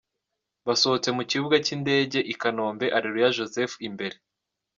Basohotse 0.67 1.09
mu 1.17 1.23
kibuga 1.29 1.55
cy’indege 1.65 2.19
i 2.33 2.35
Kanombe, 2.41 2.85
Areruya 2.97 3.35
Joseph 3.37 3.75
imbere 3.87 4.15